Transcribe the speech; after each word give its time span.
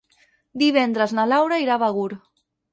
Divendres 0.63 1.15
na 1.19 1.27
Laura 1.35 1.61
irà 1.67 1.79
a 1.79 1.81
Begur. 1.87 2.11